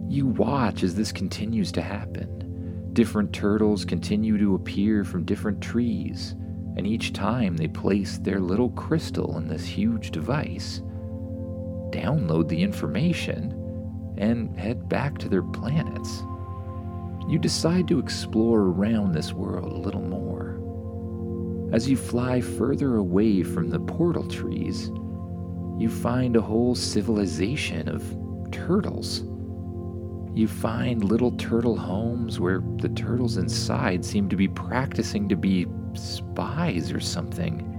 You 0.07 0.27
watch 0.27 0.83
as 0.83 0.93
this 0.93 1.11
continues 1.11 1.71
to 1.71 1.81
happen. 1.81 2.91
Different 2.93 3.33
turtles 3.33 3.83
continue 3.83 4.37
to 4.37 4.55
appear 4.55 5.03
from 5.03 5.25
different 5.25 5.59
trees 5.59 6.35
and 6.75 6.87
each 6.87 7.13
time 7.13 7.55
they 7.55 7.67
place 7.67 8.17
their 8.17 8.39
little 8.39 8.69
crystal 8.71 9.37
in 9.37 9.47
this 9.47 9.65
huge 9.65 10.11
device, 10.11 10.81
download 11.93 12.49
the 12.49 12.61
information, 12.61 13.59
and 14.17 14.57
head 14.59 14.89
back 14.89 15.17
to 15.19 15.29
their 15.29 15.43
planets. 15.43 16.23
You 17.27 17.37
decide 17.39 17.87
to 17.87 17.99
explore 17.99 18.61
around 18.61 19.13
this 19.13 19.31
world 19.31 19.71
a 19.71 19.77
little 19.77 20.01
more. 20.01 20.59
As 21.71 21.87
you 21.87 21.95
fly 21.95 22.41
further 22.41 22.97
away 22.97 23.43
from 23.43 23.69
the 23.69 23.79
portal 23.79 24.27
trees, 24.27 24.89
you 25.79 25.89
find 25.89 26.35
a 26.35 26.41
whole 26.41 26.75
civilization 26.75 27.87
of 27.87 28.03
turtles. 28.51 29.21
You 30.35 30.47
find 30.47 31.03
little 31.03 31.31
turtle 31.31 31.77
homes 31.77 32.39
where 32.39 32.63
the 32.77 32.89
turtles 32.89 33.37
inside 33.37 34.03
seem 34.03 34.29
to 34.29 34.35
be 34.35 34.47
practicing 34.47 35.29
to 35.29 35.35
be 35.35 35.67
spies 35.93 36.91
or 36.91 36.99
something. 36.99 37.69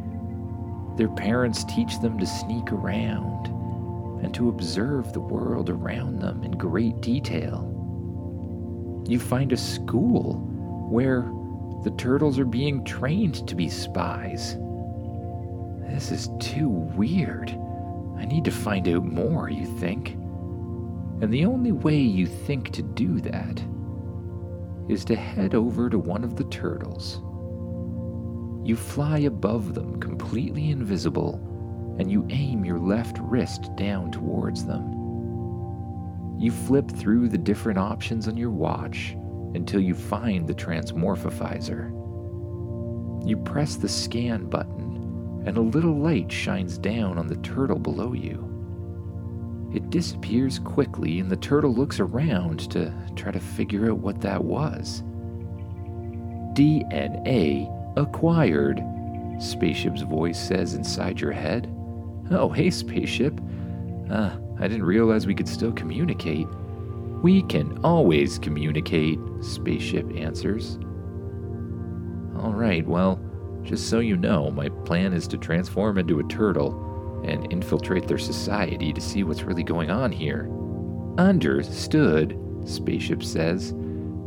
Their 0.97 1.09
parents 1.09 1.65
teach 1.65 2.01
them 2.01 2.19
to 2.19 2.27
sneak 2.27 2.71
around 2.73 3.35
and 4.25 4.35
to 4.35 4.49
observe 4.49 5.13
the 5.13 5.21
world 5.21 5.69
around 5.69 6.19
them 6.19 6.43
in 6.43 6.53
great 6.53 7.01
detail. 7.03 7.71
You 9.07 9.21
find 9.21 9.53
a 9.53 9.57
school 9.57 10.35
where 10.91 11.31
the 11.85 11.95
turtles 11.99 12.39
are 12.39 12.47
being 12.47 12.85
trained 12.85 13.47
to 13.47 13.55
be 13.55 13.69
spies. 13.69 14.57
This 15.87 16.11
is 16.11 16.31
too 16.41 16.69
weird. 16.69 17.51
I 18.17 18.25
need 18.25 18.47
to 18.47 18.51
find 18.51 18.89
out 18.89 19.05
more, 19.05 19.51
you 19.51 19.67
think? 19.79 20.13
And 21.21 21.31
the 21.31 21.45
only 21.45 21.73
way 21.73 21.99
you 21.99 22.27
think 22.27 22.71
to 22.71 22.83
do 22.83 23.21
that 23.21 23.63
is 24.89 25.05
to 25.05 25.15
head 25.15 25.55
over 25.55 25.91
to 25.91 25.99
one 25.99 26.25
of 26.25 26.37
the 26.37 26.45
turtles 26.45 27.21
you 28.65 28.77
fly 28.77 29.19
above 29.19 29.75
them, 29.75 30.01
completely 30.01 30.71
invisible, 30.71 31.39
and 31.99 32.11
you 32.11 32.27
aim 32.31 32.65
your 32.65 32.79
left 32.79 33.19
wrist 33.21 33.75
down 33.77 34.11
towards 34.11 34.65
them. 34.65 34.93
You 36.39 36.51
flip 36.51 36.91
through 36.91 37.29
the 37.29 37.39
different 37.39 37.79
options 37.79 38.29
on 38.29 38.37
your 38.37 38.51
watch 38.51 39.17
until 39.55 39.81
you 39.81 39.95
find 39.95 40.47
the 40.47 40.55
transmorphifizer. 40.55 41.91
You 43.27 43.37
press 43.37 43.77
the 43.77 43.89
scan 43.89 44.47
button, 44.47 45.43
and 45.47 45.57
a 45.57 45.63
little 45.63 45.97
light 45.97 46.31
shines 46.31 46.77
down 46.77 47.19
on 47.19 47.29
the 47.29 47.37
turtle 47.37 47.79
below 47.79 48.13
you. 48.13 48.51
It 49.73 49.91
disappears 49.91 50.59
quickly, 50.59 51.21
and 51.21 51.31
the 51.31 51.37
turtle 51.37 51.73
looks 51.75 52.01
around 52.01 52.71
to 52.73 52.93
try 53.17 53.33
to 53.33 53.41
figure 53.41 53.91
out 53.91 53.99
what 53.99 54.21
that 54.21 54.45
was. 54.45 55.03
DNA 56.55 57.71
Acquired, 57.97 58.83
Spaceship's 59.39 60.03
voice 60.03 60.39
says 60.39 60.75
inside 60.75 61.21
your 61.21 61.33
head. 61.33 61.73
Oh, 62.31 62.49
hey, 62.49 62.71
Spaceship. 62.71 63.41
Uh, 64.11 64.37
I 64.59 64.69
didn't 64.69 64.85
realize 64.85 65.27
we 65.27 65.35
could 65.35 65.49
still 65.49 65.73
communicate. 65.73 66.47
We 67.23 67.43
can 67.43 67.79
always 67.85 68.39
communicate, 68.39 69.19
Spaceship 69.41 70.11
answers. 70.17 70.79
All 72.39 72.53
right, 72.53 72.87
well, 72.87 73.21
just 73.63 73.89
so 73.89 74.01
you 74.01 74.17
know, 74.17 74.51
my 74.51 74.69
plan 74.69 75.13
is 75.13 75.27
to 75.29 75.39
transform 75.39 75.99
into 75.99 76.21
a 76.21 76.25
turtle 76.25 77.23
and 77.25 77.51
infiltrate 77.51 78.07
their 78.07 78.19
society 78.19 78.93
to 78.93 79.01
see 79.01 79.25
what's 79.25 79.43
really 79.43 79.63
going 79.63 79.91
on 79.91 80.13
here. 80.13 80.51
Understood, 81.17 82.39
Spaceship 82.65 83.23
says. 83.23 83.75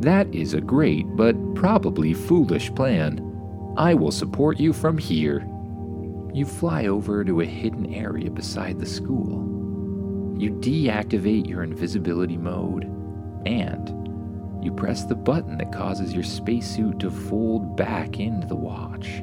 That 0.00 0.32
is 0.34 0.54
a 0.54 0.60
great 0.60 1.06
but 1.16 1.36
probably 1.54 2.14
foolish 2.14 2.74
plan. 2.74 3.24
I 3.76 3.94
will 3.94 4.10
support 4.10 4.58
you 4.58 4.72
from 4.72 4.98
here. 4.98 5.46
You 6.32 6.44
fly 6.44 6.86
over 6.86 7.24
to 7.24 7.40
a 7.40 7.46
hidden 7.46 7.92
area 7.92 8.30
beside 8.30 8.78
the 8.78 8.86
school. 8.86 9.44
You 10.38 10.50
deactivate 10.52 11.48
your 11.48 11.62
invisibility 11.62 12.36
mode, 12.36 12.84
and 13.46 13.88
you 14.64 14.72
press 14.72 15.04
the 15.04 15.14
button 15.14 15.58
that 15.58 15.72
causes 15.72 16.12
your 16.12 16.22
spacesuit 16.22 17.00
to 17.00 17.10
fold 17.10 17.76
back 17.76 18.20
into 18.20 18.46
the 18.46 18.56
watch. 18.56 19.22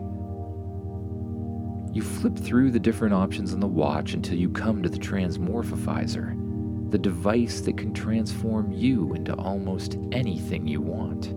You 1.93 2.01
flip 2.01 2.37
through 2.37 2.71
the 2.71 2.79
different 2.79 3.13
options 3.13 3.53
on 3.53 3.61
the 3.61 3.67
watch 3.67 4.13
until 4.13 4.37
you 4.37 4.49
come 4.49 4.83
to 4.83 4.89
the 4.89 4.97
transmorphifizer, 4.97 6.91
the 6.91 6.97
device 6.97 7.61
that 7.61 7.77
can 7.77 7.93
transform 7.93 8.73
you 8.73 9.13
into 9.13 9.33
almost 9.35 9.97
anything 10.11 10.67
you 10.67 10.81
want. 10.81 11.27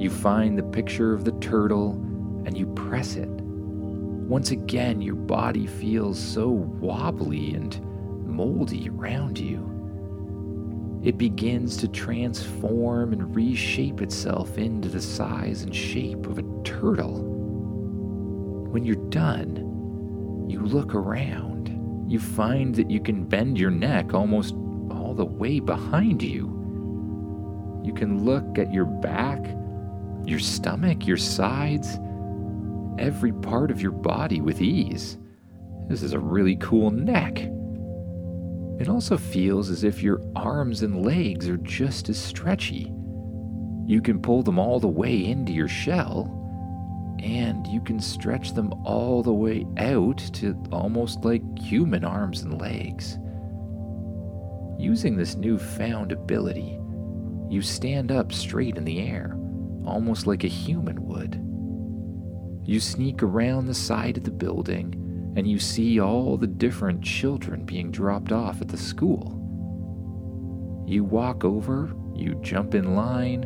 You 0.00 0.10
find 0.10 0.58
the 0.58 0.64
picture 0.64 1.12
of 1.12 1.24
the 1.24 1.32
turtle 1.32 1.92
and 2.44 2.58
you 2.58 2.66
press 2.74 3.14
it. 3.14 3.28
Once 4.32 4.50
again, 4.50 5.02
your 5.02 5.14
body 5.14 5.66
feels 5.66 6.18
so 6.18 6.48
wobbly 6.48 7.52
and 7.52 7.78
moldy 8.26 8.88
around 8.88 9.38
you. 9.38 9.58
It 11.04 11.18
begins 11.18 11.76
to 11.76 11.88
transform 11.88 13.12
and 13.12 13.36
reshape 13.36 14.00
itself 14.00 14.56
into 14.56 14.88
the 14.88 15.02
size 15.02 15.64
and 15.64 15.76
shape 15.76 16.24
of 16.24 16.38
a 16.38 16.44
turtle. 16.64 17.20
When 18.70 18.86
you're 18.86 19.10
done, 19.10 20.46
you 20.48 20.60
look 20.60 20.94
around. 20.94 22.10
You 22.10 22.18
find 22.18 22.74
that 22.76 22.90
you 22.90 23.00
can 23.00 23.26
bend 23.26 23.58
your 23.58 23.70
neck 23.70 24.14
almost 24.14 24.54
all 24.90 25.12
the 25.14 25.26
way 25.26 25.60
behind 25.60 26.22
you. 26.22 26.46
You 27.84 27.92
can 27.92 28.24
look 28.24 28.58
at 28.58 28.72
your 28.72 28.86
back 28.86 29.44
your 30.24 30.38
stomach, 30.38 31.06
your 31.06 31.16
sides, 31.16 31.98
every 32.98 33.32
part 33.32 33.70
of 33.70 33.80
your 33.80 33.92
body 33.92 34.40
with 34.40 34.60
ease. 34.60 35.18
This 35.88 36.02
is 36.02 36.12
a 36.12 36.18
really 36.18 36.56
cool 36.56 36.90
neck. 36.90 37.38
It 38.80 38.88
also 38.88 39.16
feels 39.16 39.70
as 39.70 39.84
if 39.84 40.02
your 40.02 40.20
arms 40.34 40.82
and 40.82 41.04
legs 41.04 41.48
are 41.48 41.58
just 41.58 42.08
as 42.08 42.18
stretchy. 42.18 42.92
You 43.86 44.00
can 44.00 44.20
pull 44.20 44.42
them 44.42 44.58
all 44.58 44.80
the 44.80 44.88
way 44.88 45.24
into 45.24 45.52
your 45.52 45.68
shell, 45.68 46.38
and 47.22 47.66
you 47.66 47.80
can 47.80 48.00
stretch 48.00 48.54
them 48.54 48.72
all 48.84 49.22
the 49.22 49.32
way 49.32 49.66
out 49.76 50.18
to 50.34 50.56
almost 50.72 51.24
like 51.24 51.42
human 51.58 52.04
arms 52.04 52.42
and 52.42 52.60
legs. 52.60 53.18
Using 54.78 55.16
this 55.16 55.36
newfound 55.36 56.10
ability, 56.10 56.80
you 57.48 57.60
stand 57.60 58.10
up 58.10 58.32
straight 58.32 58.76
in 58.76 58.84
the 58.84 59.00
air, 59.00 59.36
almost 59.84 60.26
like 60.26 60.42
a 60.42 60.48
human 60.48 61.06
would. 61.06 61.40
You 62.64 62.80
sneak 62.80 63.22
around 63.22 63.66
the 63.66 63.74
side 63.74 64.16
of 64.16 64.24
the 64.24 64.30
building 64.30 65.02
and 65.36 65.46
you 65.46 65.58
see 65.58 65.98
all 66.00 66.36
the 66.36 66.46
different 66.46 67.02
children 67.02 67.64
being 67.64 67.90
dropped 67.90 68.32
off 68.32 68.60
at 68.60 68.68
the 68.68 68.76
school. 68.76 69.38
You 70.86 71.04
walk 71.04 71.44
over, 71.44 71.92
you 72.14 72.34
jump 72.42 72.74
in 72.74 72.94
line, 72.94 73.44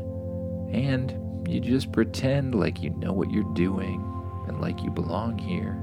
and 0.73 1.49
you 1.49 1.61
just 1.61 1.92
pretend 1.92 2.54
like 2.56 2.82
you 2.82 2.90
know 2.90 3.12
what 3.12 3.30
you're 3.30 3.54
doing 3.54 4.02
and 4.49 4.61
like 4.61 4.82
you 4.82 4.90
belong 4.90 5.38
here. 5.38 5.80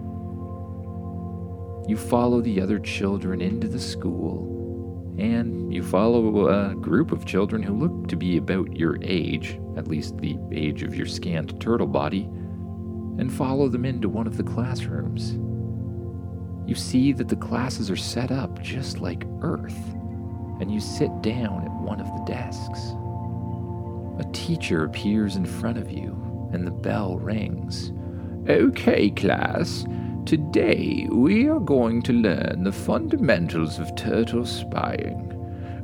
You 1.89 1.97
follow 1.97 2.41
the 2.41 2.59
other 2.61 2.79
children 2.79 3.41
into 3.41 3.67
the 3.67 3.79
school, 3.79 5.15
and 5.17 5.73
you 5.73 5.83
follow 5.83 6.49
a 6.49 6.75
group 6.75 7.11
of 7.11 7.25
children 7.25 7.63
who 7.63 7.73
look 7.73 8.07
to 8.09 8.15
be 8.17 8.37
about 8.37 8.75
your 8.75 8.97
age, 9.01 9.59
at 9.77 9.87
least 9.87 10.17
the 10.17 10.37
age 10.51 10.83
of 10.83 10.95
your 10.95 11.05
scanned 11.05 11.61
turtle 11.61 11.87
body, 11.87 12.29
and 13.17 13.31
follow 13.31 13.67
them 13.67 13.85
into 13.85 14.09
one 14.09 14.27
of 14.27 14.37
the 14.37 14.43
classrooms. 14.43 15.33
You 16.67 16.75
see 16.75 17.11
that 17.13 17.27
the 17.27 17.35
classes 17.35 17.91
are 17.91 17.95
set 17.95 18.31
up 18.31 18.61
just 18.61 18.99
like 18.99 19.25
Earth, 19.41 19.93
and 20.59 20.71
you 20.71 20.79
sit 20.79 21.21
down 21.21 21.63
at 21.65 21.81
one 21.81 21.99
of 21.99 22.07
the 22.07 22.23
desks. 22.25 22.93
A 24.19 24.31
teacher 24.31 24.83
appears 24.83 25.35
in 25.35 25.45
front 25.45 25.77
of 25.77 25.91
you, 25.91 26.49
and 26.53 26.65
the 26.65 26.71
bell 26.71 27.17
rings. 27.17 27.91
Okay, 28.49 29.09
class. 29.09 29.85
Today 30.25 31.07
we 31.11 31.49
are 31.49 31.59
going 31.59 32.01
to 32.03 32.13
learn 32.13 32.63
the 32.63 32.71
fundamentals 32.71 33.77
of 33.77 33.93
turtle 33.95 34.45
spying. 34.45 35.29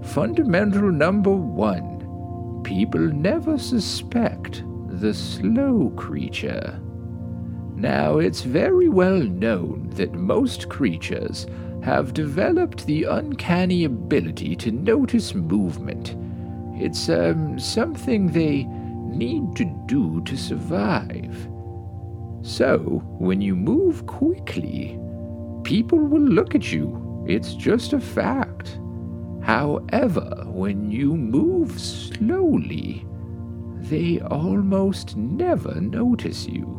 Fundamental 0.01 0.91
number 0.91 1.31
one 1.31 2.61
people 2.63 2.99
never 2.99 3.57
suspect 3.57 4.63
the 4.87 5.13
slow 5.13 5.91
creature. 5.95 6.79
Now, 7.79 8.17
it's 8.17 8.41
very 8.41 8.89
well 8.89 9.21
known 9.21 9.89
that 9.91 10.13
most 10.13 10.67
creatures 10.67 11.47
have 11.81 12.13
developed 12.13 12.85
the 12.85 13.05
uncanny 13.05 13.85
ability 13.85 14.57
to 14.57 14.71
notice 14.71 15.33
movement. 15.33 16.17
It's 16.75 17.07
um, 17.07 17.57
something 17.57 18.27
they 18.27 18.65
need 18.65 19.55
to 19.55 19.65
do 19.85 20.21
to 20.25 20.35
survive. 20.35 21.49
So, 22.41 23.01
when 23.17 23.39
you 23.39 23.55
move 23.55 24.05
quickly, 24.07 24.99
people 25.63 25.99
will 25.99 26.21
look 26.21 26.55
at 26.55 26.73
you. 26.73 27.25
It's 27.29 27.53
just 27.53 27.93
a 27.93 27.99
fact. 28.01 28.77
However, 29.41 30.43
when 30.47 30.91
you 30.91 31.15
move 31.15 31.79
slowly, 31.79 33.05
they 33.77 34.19
almost 34.19 35.15
never 35.15 35.79
notice 35.79 36.45
you. 36.45 36.78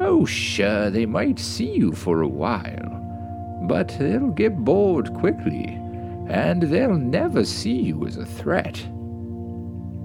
Oh, 0.00 0.24
sure, 0.24 0.90
they 0.90 1.06
might 1.06 1.38
see 1.38 1.72
you 1.72 1.92
for 1.92 2.22
a 2.22 2.28
while, 2.28 3.64
but 3.68 3.94
they'll 3.98 4.30
get 4.30 4.56
bored 4.64 5.12
quickly, 5.14 5.66
and 6.28 6.62
they'll 6.62 6.96
never 6.96 7.44
see 7.44 7.74
you 7.74 8.06
as 8.06 8.16
a 8.16 8.26
threat. 8.26 8.74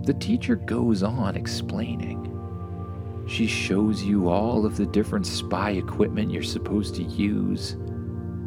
The 0.03 0.15
teacher 0.19 0.55
goes 0.55 1.03
on 1.03 1.36
explaining. 1.36 2.25
She 3.27 3.48
shows 3.48 4.03
you 4.03 4.29
all 4.29 4.65
of 4.65 4.77
the 4.77 4.86
different 4.86 5.25
spy 5.25 5.72
equipment 5.72 6.31
you're 6.31 6.44
supposed 6.44 6.96
to 6.96 7.03
use 7.03 7.75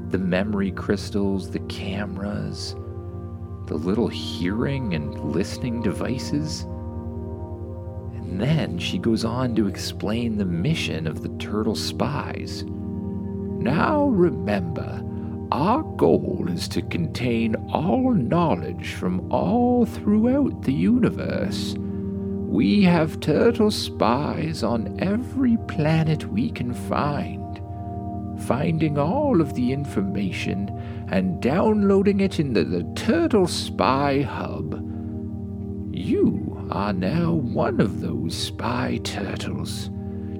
the 0.08 0.18
memory 0.18 0.70
crystals, 0.70 1.50
the 1.50 1.60
cameras, 1.60 2.74
the 3.66 3.74
little 3.74 4.08
hearing 4.08 4.94
and 4.94 5.32
listening 5.32 5.82
devices. 5.82 6.66
And 8.32 8.40
then 8.40 8.78
she 8.78 8.96
goes 8.96 9.26
on 9.26 9.54
to 9.56 9.68
explain 9.68 10.38
the 10.38 10.46
mission 10.46 11.06
of 11.06 11.20
the 11.20 11.28
turtle 11.36 11.74
spies. 11.74 12.64
Now 12.64 14.06
remember, 14.06 15.04
our 15.52 15.82
goal 15.82 16.46
is 16.48 16.66
to 16.68 16.80
contain 16.80 17.54
all 17.70 18.14
knowledge 18.14 18.94
from 18.94 19.30
all 19.30 19.84
throughout 19.84 20.62
the 20.62 20.72
universe. 20.72 21.74
We 21.76 22.82
have 22.84 23.20
turtle 23.20 23.70
spies 23.70 24.62
on 24.62 24.98
every 24.98 25.58
planet 25.68 26.24
we 26.32 26.50
can 26.50 26.72
find, 26.72 27.60
finding 28.46 28.96
all 28.96 29.42
of 29.42 29.52
the 29.52 29.72
information 29.72 30.70
and 31.10 31.42
downloading 31.42 32.20
it 32.20 32.40
into 32.40 32.64
the 32.64 32.84
Turtle 32.94 33.46
Spy 33.46 34.22
Hub. 34.22 34.71
Are 36.72 36.94
now 36.94 37.32
one 37.32 37.80
of 37.82 38.00
those 38.00 38.34
spy 38.34 38.98
turtles. 39.04 39.90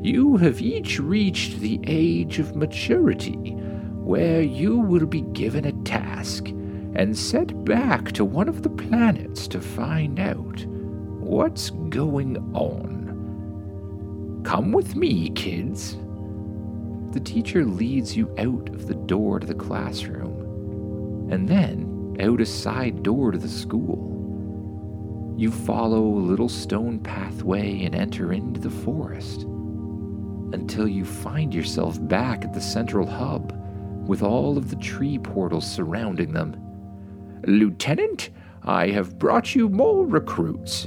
You 0.01 0.39
have 0.39 0.63
each 0.63 0.99
reached 0.99 1.61
the 1.61 1.79
age 1.87 2.39
of 2.39 2.57
maturity, 2.57 3.35
where 3.35 4.41
you 4.41 4.79
will 4.79 5.05
be 5.05 5.21
given 5.21 5.67
a 5.67 5.73
task 5.85 6.49
and 6.95 7.15
sent 7.15 7.67
back 7.67 8.13
to 8.13 8.25
one 8.25 8.49
of 8.49 8.63
the 8.63 8.71
planets 8.71 9.47
to 9.49 9.61
find 9.61 10.19
out 10.19 10.65
what's 11.21 11.69
going 11.69 12.39
on. 12.55 14.41
Come 14.43 14.73
with 14.73 14.97
me, 14.97 15.29
kids. 15.33 15.99
The 17.11 17.21
teacher 17.23 17.67
leads 17.67 18.17
you 18.17 18.35
out 18.39 18.71
of 18.71 18.87
the 18.87 18.95
door 18.95 19.39
to 19.39 19.47
the 19.47 19.55
classroom, 19.55 21.29
and 21.31 21.47
then 21.47 22.17
out 22.21 22.41
a 22.41 22.47
side 22.47 23.03
door 23.03 23.33
to 23.33 23.39
the 23.39 23.51
school. 23.51 24.12
You 25.37 25.51
follow 25.51 26.03
a 26.03 26.27
little 26.29 26.49
stone 26.49 27.01
pathway 27.01 27.85
and 27.85 27.95
enter 27.95 28.33
into 28.33 28.61
the 28.61 28.71
forest 28.71 29.43
until 30.53 30.87
you 30.87 31.05
find 31.05 31.55
yourself 31.55 31.97
back 32.09 32.45
at 32.45 32.53
the 32.53 32.61
central 32.61 33.07
hub 33.07 33.59
with 34.07 34.23
all 34.23 34.59
of 34.59 34.71
the 34.71 34.77
tree 34.77 35.19
portals 35.19 35.71
surrounding 35.71 36.33
them. 36.33 36.57
Lieutenant, 37.47 38.31
I 38.63 38.89
have 38.89 39.19
brought 39.19 39.55
you 39.55 39.69
more 39.69 40.07
recruits. 40.07 40.87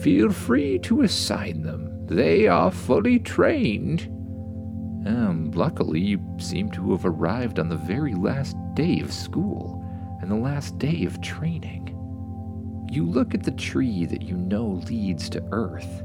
Feel 0.00 0.30
free 0.30 0.78
to 0.80 1.02
assign 1.02 1.62
them. 1.62 2.06
They 2.06 2.46
are 2.46 2.70
fully 2.70 3.18
trained. 3.18 4.02
Um, 5.06 5.50
luckily, 5.54 6.00
you 6.00 6.20
seem 6.38 6.70
to 6.72 6.90
have 6.92 7.06
arrived 7.06 7.58
on 7.58 7.68
the 7.68 7.76
very 7.76 8.14
last 8.14 8.56
day 8.74 9.00
of 9.00 9.12
school 9.12 9.84
and 10.20 10.30
the 10.30 10.36
last 10.36 10.78
day 10.78 11.04
of 11.04 11.20
training. 11.20 11.87
You 12.90 13.04
look 13.04 13.34
at 13.34 13.42
the 13.42 13.50
tree 13.50 14.06
that 14.06 14.22
you 14.22 14.36
know 14.36 14.82
leads 14.88 15.28
to 15.30 15.46
Earth, 15.52 16.02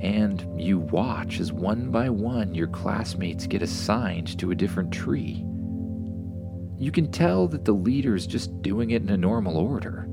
and 0.00 0.46
you 0.58 0.78
watch 0.78 1.38
as 1.38 1.52
one 1.52 1.90
by 1.90 2.08
one 2.08 2.54
your 2.54 2.68
classmates 2.68 3.46
get 3.46 3.60
assigned 3.60 4.38
to 4.38 4.50
a 4.50 4.54
different 4.54 4.90
tree. 4.90 5.44
You 6.78 6.90
can 6.92 7.10
tell 7.10 7.46
that 7.48 7.64
the 7.64 7.72
leader 7.72 8.14
is 8.14 8.26
just 8.26 8.62
doing 8.62 8.90
it 8.90 9.02
in 9.02 9.10
a 9.10 9.16
normal 9.16 9.58
order, 9.58 10.08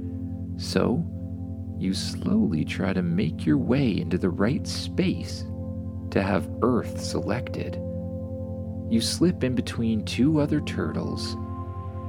so 0.58 1.06
you 1.78 1.94
slowly 1.94 2.66
try 2.66 2.94
to 2.94 3.02
make 3.02 3.46
your 3.46 3.58
way 3.58 4.00
into 4.00 4.18
the 4.18 4.30
right 4.30 4.66
space 4.68 5.46
to 6.12 6.22
have 6.22 6.50
Earth 6.62 7.02
selected. 7.02 7.76
You 8.90 9.00
slip 9.02 9.44
in 9.44 9.56
between 9.56 10.04
two 10.04 10.40
other 10.40 10.60
turtles, 10.62 11.34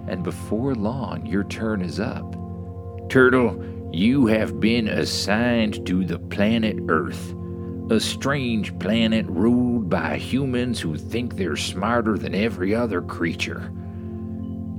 and 0.08 0.22
before 0.24 0.74
long, 0.74 1.24
your 1.24 1.44
turn 1.44 1.82
is 1.82 2.00
up. 2.00 2.36
Turtle, 3.08 3.62
you 3.92 4.26
have 4.26 4.58
been 4.58 4.88
assigned 4.88 5.86
to 5.86 6.04
the 6.04 6.18
planet 6.18 6.76
Earth, 6.88 7.34
a 7.90 8.00
strange 8.00 8.76
planet 8.78 9.26
ruled 9.26 9.88
by 9.88 10.16
humans 10.16 10.80
who 10.80 10.96
think 10.96 11.36
they're 11.36 11.56
smarter 11.56 12.18
than 12.18 12.34
every 12.34 12.74
other 12.74 13.02
creature. 13.02 13.70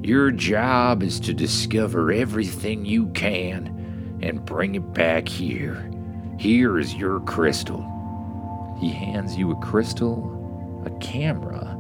Your 0.02 0.32
job 0.32 1.02
is 1.02 1.20
to 1.22 1.34
discover 1.34 2.12
everything 2.12 2.86
you 2.86 3.08
can 3.08 4.20
and 4.22 4.46
bring 4.46 4.76
it 4.76 4.94
back 4.94 5.30
here. 5.30 5.90
Here 6.38 6.78
is 6.78 6.94
your 6.94 7.22
crystal. 7.22 7.86
He 8.80 8.90
hands 8.90 9.38
you 9.38 9.52
a 9.52 9.56
crystal, 9.62 10.84
a 10.86 10.90
camera, 11.00 11.78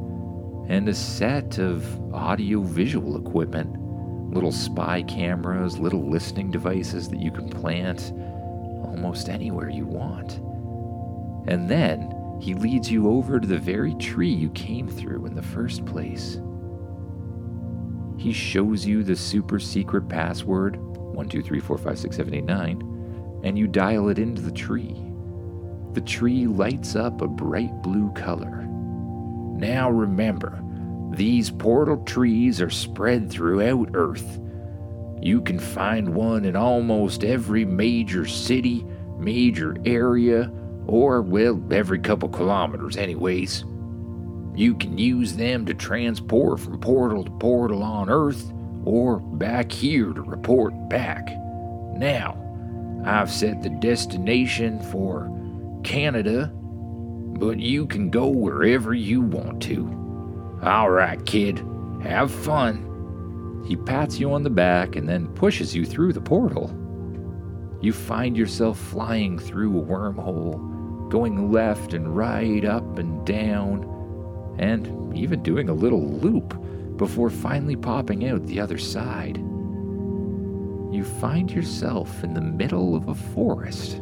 and 0.70 0.88
a 0.88 0.94
set 0.94 1.60
of 1.60 1.86
audio 2.14 2.62
visual 2.62 3.18
equipment 3.18 3.76
little 4.36 4.52
spy 4.52 5.02
cameras, 5.04 5.80
little 5.80 6.06
listening 6.08 6.52
devices 6.52 7.08
that 7.10 7.22
you 7.22 7.32
can 7.32 7.50
plant 7.50 8.12
almost 8.84 9.30
anywhere 9.30 9.70
you 9.70 9.86
want. 9.86 10.40
And 11.48 11.70
then 11.70 12.12
he 12.42 12.54
leads 12.54 12.92
you 12.92 13.10
over 13.10 13.40
to 13.40 13.48
the 13.48 13.58
very 13.58 13.96
tree 13.96 14.30
you 14.30 14.50
came 14.50 14.90
through 14.90 15.26
in 15.26 15.36
the 15.36 15.42
first 15.42 15.86
place. 15.86 16.38
He 18.18 18.34
shows 18.34 18.86
you 18.86 19.04
the 19.04 19.16
super 19.16 19.58
secret 19.60 20.10
password 20.10 20.76
123456789 20.76 23.46
and 23.46 23.58
you 23.58 23.68
dial 23.68 24.10
it 24.10 24.20
into 24.20 24.42
the 24.42 24.52
tree. 24.52 25.02
The 25.94 26.02
tree 26.02 26.46
lights 26.46 26.98
up 26.98 27.22
a 27.22 27.28
bright 27.28 27.82
blue 27.82 28.12
color. 28.12 28.66
Now 29.58 29.90
remember, 29.90 30.62
these 31.12 31.50
portal 31.50 32.04
trees 32.04 32.62
are 32.62 32.70
spread 32.70 33.30
throughout 33.30 33.90
Earth. 33.94 34.40
You 35.22 35.42
can 35.42 35.60
find 35.60 36.14
one 36.14 36.46
in 36.46 36.56
almost 36.56 37.24
every 37.24 37.66
major 37.66 38.26
city, 38.26 38.86
major 39.18 39.78
area, 39.86 40.52
or, 40.88 41.22
well, 41.22 41.62
every 41.72 42.00
couple 42.00 42.30
kilometers, 42.30 42.98
anyways. 42.98 43.66
You 44.56 44.76
can 44.76 44.98
use 44.98 45.36
them 45.36 45.66
to 45.66 45.74
transport 45.74 46.60
from 46.60 46.80
portal 46.80 47.24
to 47.24 47.32
portal 47.32 47.82
on 47.82 48.10
Earth, 48.10 48.52
or 48.84 49.20
back 49.20 49.72
here 49.72 50.14
to 50.14 50.22
report 50.22 50.74
back. 50.90 51.28
Now, 51.96 52.42
I've 53.06 53.32
set 53.32 53.64
the 53.64 53.70
destination 53.70 54.80
for 54.92 55.32
Canada, 55.84 56.52
but 56.54 57.60
you 57.60 57.88
can 57.88 58.10
go 58.10 58.28
wherever 58.28 58.94
you 58.94 59.22
want 59.22 59.62
to. 59.64 60.05
All 60.62 60.90
right, 60.90 61.24
kid, 61.26 61.66
have 62.02 62.32
fun. 62.32 63.64
He 63.68 63.76
pats 63.76 64.20
you 64.20 64.32
on 64.34 64.44
the 64.44 64.50
back 64.50 64.96
and 64.96 65.10
then 65.10 65.28
pushes 65.34 65.76
you 65.76 65.86
through 65.86 66.14
the 66.14 66.22
portal. 66.22 66.70
You 67.82 67.94
find 67.94 68.38
yourself 68.38 68.80
flying 68.80 69.38
through 69.38 69.80
a 69.80 69.84
wormhole, 69.84 71.10
going 71.10 71.52
left 71.52 71.94
and 71.94 72.16
right, 72.16 72.64
up 72.64 72.98
and 72.98 73.26
down, 73.26 74.56
and 74.58 75.16
even 75.16 75.44
doing 75.44 75.70
a 75.70 75.74
little 75.74 76.08
loop 76.08 76.60
before 76.98 77.30
finally 77.30 77.76
popping 77.76 78.28
out 78.28 78.46
the 78.46 78.60
other 78.60 78.78
side. 78.78 79.38
You 79.38 81.04
find 81.04 81.52
yourself 81.52 82.24
in 82.24 82.34
the 82.34 82.42
middle 82.42 82.96
of 82.96 83.10
a 83.10 83.16
forest 83.16 83.96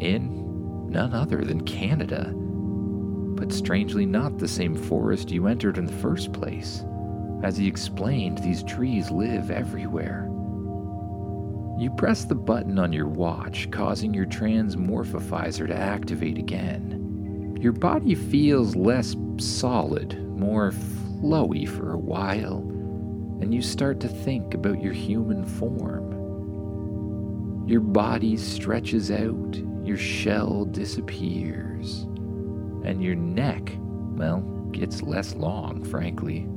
in 0.00 0.90
none 0.90 1.12
other 1.12 1.44
than 1.44 1.60
Canada 1.64 2.34
but 3.40 3.52
strangely 3.52 4.04
not 4.04 4.36
the 4.36 4.46
same 4.46 4.76
forest 4.76 5.30
you 5.30 5.46
entered 5.46 5.78
in 5.78 5.86
the 5.86 5.92
first 5.94 6.30
place. 6.30 6.84
As 7.42 7.56
he 7.56 7.66
explained, 7.66 8.36
these 8.38 8.62
trees 8.62 9.10
live 9.10 9.50
everywhere. 9.50 10.26
You 11.78 11.90
press 11.96 12.26
the 12.26 12.34
button 12.34 12.78
on 12.78 12.92
your 12.92 13.08
watch, 13.08 13.70
causing 13.70 14.12
your 14.12 14.26
transmorphifizer 14.26 15.66
to 15.66 15.74
activate 15.74 16.36
again. 16.36 17.56
Your 17.58 17.72
body 17.72 18.14
feels 18.14 18.76
less 18.76 19.16
solid, 19.38 20.22
more 20.38 20.70
flowy 20.70 21.66
for 21.66 21.94
a 21.94 21.98
while, 21.98 22.58
and 23.40 23.54
you 23.54 23.62
start 23.62 24.00
to 24.00 24.08
think 24.08 24.52
about 24.52 24.82
your 24.82 24.92
human 24.92 25.46
form. 25.46 26.10
Your 27.66 27.80
body 27.80 28.36
stretches 28.36 29.10
out, 29.10 29.56
your 29.82 29.96
shell 29.96 30.66
disappears 30.66 32.04
and 32.84 33.02
your 33.02 33.14
neck, 33.14 33.72
well, 34.12 34.40
gets 34.72 35.02
less 35.02 35.34
long, 35.34 35.84
frankly, 35.84 36.48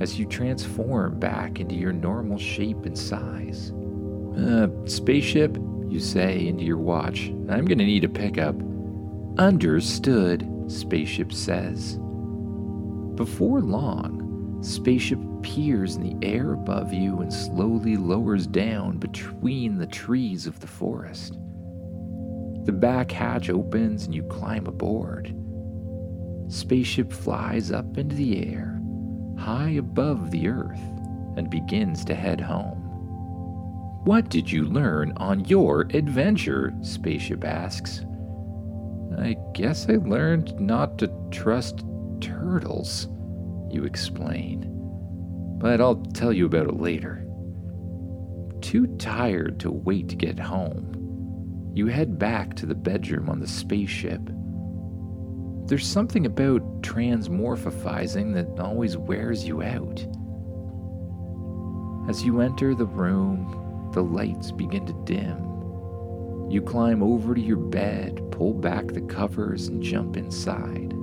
as 0.00 0.18
you 0.18 0.26
transform 0.26 1.18
back 1.18 1.60
into 1.60 1.74
your 1.74 1.92
normal 1.92 2.38
shape 2.38 2.84
and 2.84 2.98
size. 2.98 3.72
Uh, 4.36 4.68
spaceship, 4.84 5.56
you 5.88 6.00
say 6.00 6.46
into 6.46 6.64
your 6.64 6.78
watch. 6.78 7.28
I'm 7.48 7.64
gonna 7.64 7.84
need 7.84 8.04
a 8.04 8.08
pickup. 8.08 8.56
Understood, 9.38 10.46
Spaceship 10.68 11.32
says. 11.32 11.98
Before 13.14 13.60
long, 13.60 14.58
Spaceship 14.62 15.18
appears 15.38 15.96
in 15.96 16.18
the 16.18 16.26
air 16.26 16.52
above 16.52 16.92
you 16.92 17.20
and 17.20 17.32
slowly 17.32 17.96
lowers 17.96 18.46
down 18.46 18.98
between 18.98 19.78
the 19.78 19.86
trees 19.86 20.46
of 20.46 20.58
the 20.60 20.66
forest. 20.66 21.38
The 22.66 22.72
back 22.72 23.12
hatch 23.12 23.48
opens 23.48 24.06
and 24.06 24.14
you 24.14 24.24
climb 24.24 24.66
aboard. 24.66 25.32
Spaceship 26.48 27.12
flies 27.12 27.70
up 27.70 27.96
into 27.96 28.16
the 28.16 28.52
air, 28.52 28.80
high 29.38 29.70
above 29.70 30.30
the 30.30 30.48
Earth, 30.48 30.80
and 31.36 31.48
begins 31.48 32.04
to 32.04 32.14
head 32.14 32.40
home. 32.40 32.82
What 34.04 34.30
did 34.30 34.50
you 34.50 34.64
learn 34.64 35.12
on 35.16 35.44
your 35.44 35.82
adventure? 35.94 36.72
Spaceship 36.82 37.44
asks. 37.44 38.04
I 39.18 39.36
guess 39.54 39.88
I 39.88 39.94
learned 39.94 40.58
not 40.60 40.98
to 40.98 41.10
trust 41.30 41.84
turtles, 42.20 43.08
you 43.70 43.84
explain. 43.84 44.72
But 45.58 45.80
I'll 45.80 45.96
tell 45.96 46.32
you 46.32 46.46
about 46.46 46.68
it 46.68 46.80
later. 46.80 47.26
Too 48.60 48.86
tired 48.98 49.58
to 49.60 49.70
wait 49.70 50.08
to 50.08 50.16
get 50.16 50.38
home, 50.38 50.95
you 51.76 51.88
head 51.88 52.18
back 52.18 52.54
to 52.54 52.64
the 52.64 52.74
bedroom 52.74 53.28
on 53.28 53.38
the 53.38 53.46
spaceship. 53.46 54.22
There's 55.66 55.86
something 55.86 56.24
about 56.24 56.80
transmorphizing 56.80 58.32
that 58.32 58.58
always 58.58 58.96
wears 58.96 59.46
you 59.46 59.62
out. 59.62 60.00
As 62.08 62.24
you 62.24 62.40
enter 62.40 62.74
the 62.74 62.86
room, 62.86 63.90
the 63.92 64.02
lights 64.02 64.52
begin 64.52 64.86
to 64.86 64.94
dim. 65.04 66.50
You 66.50 66.62
climb 66.62 67.02
over 67.02 67.34
to 67.34 67.40
your 67.42 67.58
bed, 67.58 68.22
pull 68.30 68.54
back 68.54 68.86
the 68.86 69.02
covers, 69.02 69.68
and 69.68 69.82
jump 69.82 70.16
inside. 70.16 70.94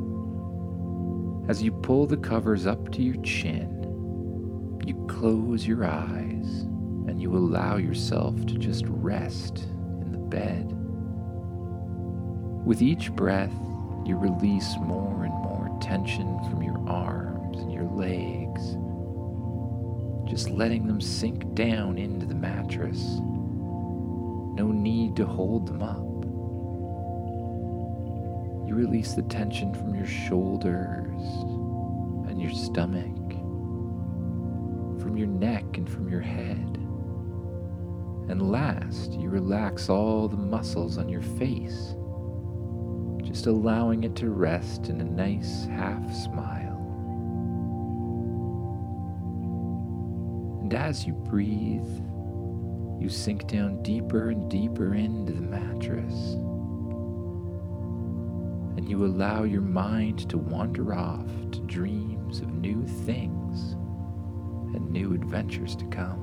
As 1.48 1.62
you 1.62 1.72
pull 1.72 2.08
the 2.08 2.18
covers 2.18 2.66
up 2.66 2.92
to 2.94 3.04
your 3.04 3.22
chin, 3.22 4.80
you 4.88 5.06
close 5.08 5.68
your 5.68 5.86
eyes 5.86 6.64
and 7.08 7.22
you 7.22 7.32
allow 7.38 7.78
yourself 7.78 8.44
to 8.48 8.58
just 8.58 8.86
rest 8.88 9.68
bed. 10.34 10.66
With 12.66 12.82
each 12.82 13.12
breath, 13.12 13.54
you 14.04 14.18
release 14.18 14.76
more 14.80 15.26
and 15.26 15.34
more 15.34 15.78
tension 15.80 16.40
from 16.50 16.64
your 16.64 16.80
arms 16.90 17.60
and 17.60 17.72
your 17.72 17.84
legs, 17.84 18.76
just 20.28 20.50
letting 20.50 20.88
them 20.88 21.00
sink 21.00 21.54
down 21.54 22.00
into 22.00 22.26
the 22.26 22.34
mattress. 22.34 23.20
No 24.56 24.72
need 24.72 25.16
to 25.18 25.26
hold 25.28 25.68
them 25.68 25.84
up. 25.84 26.26
You 28.68 28.74
release 28.74 29.14
the 29.14 29.22
tension 29.24 29.74
from 29.76 29.94
your 29.94 30.08
shoulders 30.08 31.22
and 32.28 32.42
your 32.42 32.52
stomach, 32.52 33.30
from 35.00 35.16
your 35.16 35.28
neck 35.28 35.66
and 35.78 35.88
from 35.88 36.10
your 36.10 36.22
head. 36.22 36.83
And 38.30 38.52
last, 38.52 39.12
you 39.14 39.30
relax 39.30 39.90
all 39.90 40.28
the 40.28 40.38
muscles 40.38 40.98
on 40.98 41.10
your 41.10 41.22
face, 41.22 41.96
just 43.22 43.48
allowing 43.48 44.06
it 44.06 44.16
to 44.18 44.30
rest 44.30 44.88
in 44.88 45.02
a 45.02 45.04
nice 45.04 45.66
half 45.66 46.02
smile. 46.16 46.80
And 50.62 50.74
as 50.74 51.06
you 51.06 51.14
breathe, 51.14 51.86
you 53.02 53.10
sink 53.10 53.48
down 53.48 53.84
deeper 53.84 54.30
and 54.30 54.50
deeper 54.50 54.96
into 54.96 55.34
the 55.34 55.42
mattress. 55.42 56.36
And 58.78 58.90
you 58.90 59.06
allow 59.06 59.44
your 59.44 59.62
mind 59.62 60.30
to 60.30 60.38
wander 60.38 60.94
off 60.94 61.28
to 61.52 61.60
dreams 61.62 62.40
of 62.40 62.48
new 62.54 62.88
things 62.88 63.74
and 64.74 64.90
new 64.90 65.14
adventures 65.14 65.76
to 65.76 65.86
come 65.88 66.23